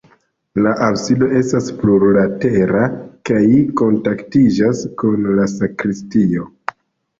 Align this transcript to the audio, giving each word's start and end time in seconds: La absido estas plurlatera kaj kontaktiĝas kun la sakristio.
La 0.65 0.69
absido 0.85 1.27
estas 1.39 1.67
plurlatera 1.81 2.81
kaj 3.31 3.43
kontaktiĝas 3.83 4.83
kun 5.05 5.31
la 5.41 5.49
sakristio. 5.55 6.53